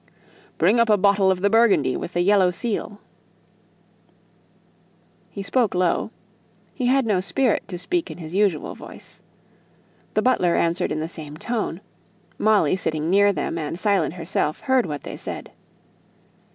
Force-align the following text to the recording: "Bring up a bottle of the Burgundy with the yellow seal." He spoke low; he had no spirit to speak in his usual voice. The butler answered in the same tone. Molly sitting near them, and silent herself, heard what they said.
"Bring 0.57 0.79
up 0.79 0.89
a 0.89 0.97
bottle 0.97 1.29
of 1.29 1.41
the 1.41 1.49
Burgundy 1.51 1.95
with 1.95 2.13
the 2.13 2.21
yellow 2.21 2.49
seal." 2.49 2.99
He 5.29 5.43
spoke 5.43 5.75
low; 5.75 6.09
he 6.73 6.87
had 6.87 7.05
no 7.05 7.19
spirit 7.19 7.67
to 7.67 7.77
speak 7.77 8.09
in 8.09 8.17
his 8.17 8.33
usual 8.33 8.73
voice. 8.73 9.21
The 10.15 10.23
butler 10.23 10.55
answered 10.55 10.91
in 10.91 11.01
the 11.01 11.07
same 11.07 11.37
tone. 11.37 11.81
Molly 12.39 12.75
sitting 12.75 13.11
near 13.11 13.31
them, 13.31 13.59
and 13.59 13.77
silent 13.79 14.15
herself, 14.15 14.61
heard 14.61 14.87
what 14.87 15.03
they 15.03 15.15
said. 15.17 15.51